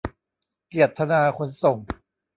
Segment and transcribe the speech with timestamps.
[0.67, 1.77] เกียรติธนา ขนส่ง